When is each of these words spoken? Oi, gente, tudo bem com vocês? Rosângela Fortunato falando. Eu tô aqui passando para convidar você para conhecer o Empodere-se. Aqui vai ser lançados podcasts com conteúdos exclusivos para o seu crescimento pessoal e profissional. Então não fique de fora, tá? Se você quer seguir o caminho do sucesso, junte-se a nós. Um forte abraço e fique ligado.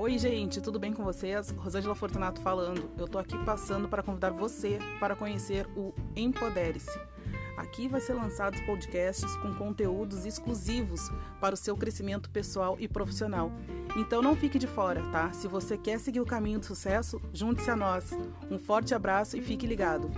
Oi, 0.00 0.16
gente, 0.18 0.62
tudo 0.62 0.78
bem 0.78 0.94
com 0.94 1.04
vocês? 1.04 1.50
Rosângela 1.50 1.94
Fortunato 1.94 2.40
falando. 2.40 2.90
Eu 2.96 3.06
tô 3.06 3.18
aqui 3.18 3.36
passando 3.44 3.86
para 3.86 4.02
convidar 4.02 4.30
você 4.30 4.78
para 4.98 5.14
conhecer 5.14 5.66
o 5.76 5.92
Empodere-se. 6.16 6.98
Aqui 7.54 7.86
vai 7.86 8.00
ser 8.00 8.14
lançados 8.14 8.62
podcasts 8.62 9.36
com 9.36 9.52
conteúdos 9.52 10.24
exclusivos 10.24 11.10
para 11.38 11.54
o 11.54 11.58
seu 11.58 11.76
crescimento 11.76 12.30
pessoal 12.30 12.78
e 12.80 12.88
profissional. 12.88 13.52
Então 13.94 14.22
não 14.22 14.34
fique 14.34 14.58
de 14.58 14.66
fora, 14.66 15.02
tá? 15.12 15.34
Se 15.34 15.46
você 15.46 15.76
quer 15.76 16.00
seguir 16.00 16.22
o 16.22 16.26
caminho 16.26 16.60
do 16.60 16.64
sucesso, 16.64 17.20
junte-se 17.30 17.70
a 17.70 17.76
nós. 17.76 18.10
Um 18.50 18.58
forte 18.58 18.94
abraço 18.94 19.36
e 19.36 19.42
fique 19.42 19.66
ligado. 19.66 20.10